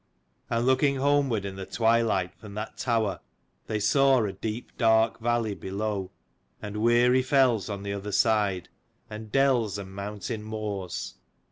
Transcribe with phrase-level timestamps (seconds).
[0.49, 3.19] And looking homeward in the twilight from that tower,
[3.67, 6.09] they saw a deep dark valley below,
[6.59, 8.67] and weary fells on the other side,
[9.11, 11.13] and dells and mountain moors.